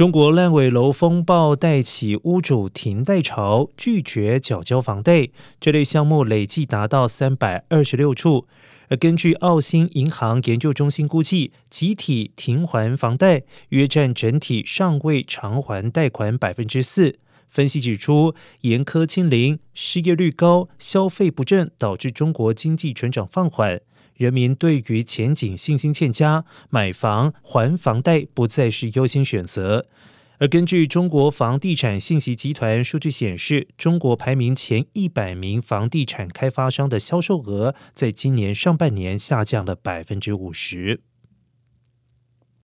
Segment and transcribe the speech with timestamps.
[0.00, 5.28] 中国烂尾楼风暴带起屋主停贷潮，拒绝缴交房贷，
[5.60, 8.46] 这类项目累计达到三百二十六处。
[8.88, 17.18] 而根据澳新银行研究中心估计，集体停还房贷约占整体尚未偿还贷款百分之四。
[17.46, 23.78] 分析指出，严苛清零、失业率高、消费不振，导致中国经济成长放缓。
[24.20, 29.86] 人民对于前景信心欠佳，买房还房贷不再是优先选择。
[30.36, 41.00] 而根据中国房地产信息集团数据显示，中国排名前一百名房地产开发商的销售额，在今年上半年下降了百分之五十。